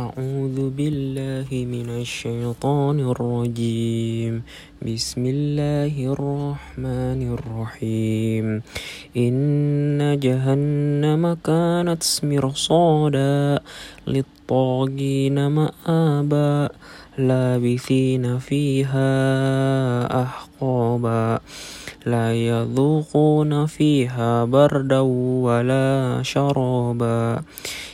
أعوذ 0.00 0.72
بالله 0.72 1.48
من 1.52 1.88
الشيطان 2.00 2.96
الرجيم. 3.12 4.42
بسم 4.80 5.22
الله 5.26 5.94
الرحمن 6.16 7.20
الرحيم. 7.36 8.46
إن 9.16 9.34
جهنم 10.24 11.22
كانت 11.44 12.04
مرصادا 12.22 13.60
للطاغين 14.08 15.36
مآبا 15.46 16.56
لابثين 17.18 18.24
فيها 18.38 19.12
أحقابا. 20.22 21.40
لا 22.06 22.28
يذوقون 22.32 23.52
فيها 23.66 24.44
بردا 24.44 25.00
ولا 25.44 26.20
شرابا. 26.24 27.44